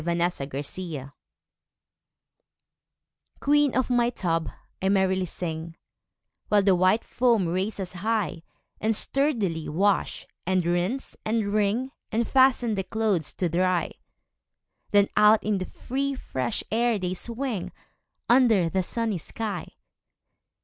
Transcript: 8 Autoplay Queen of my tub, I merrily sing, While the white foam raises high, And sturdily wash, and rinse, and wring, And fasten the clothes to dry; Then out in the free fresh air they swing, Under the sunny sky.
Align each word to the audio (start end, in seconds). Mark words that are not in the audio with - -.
8 0.01 0.17
Autoplay 0.17 1.11
Queen 3.39 3.75
of 3.75 3.91
my 3.91 4.09
tub, 4.09 4.49
I 4.81 4.89
merrily 4.89 5.27
sing, 5.27 5.75
While 6.47 6.63
the 6.63 6.73
white 6.73 7.03
foam 7.03 7.47
raises 7.47 7.93
high, 7.93 8.41
And 8.79 8.95
sturdily 8.95 9.69
wash, 9.69 10.25
and 10.43 10.65
rinse, 10.65 11.15
and 11.23 11.53
wring, 11.53 11.91
And 12.11 12.27
fasten 12.27 12.73
the 12.73 12.83
clothes 12.83 13.31
to 13.33 13.47
dry; 13.47 13.91
Then 14.89 15.07
out 15.15 15.43
in 15.43 15.59
the 15.59 15.65
free 15.67 16.15
fresh 16.15 16.63
air 16.71 16.97
they 16.97 17.13
swing, 17.13 17.71
Under 18.27 18.69
the 18.69 18.81
sunny 18.81 19.19
sky. 19.19 19.73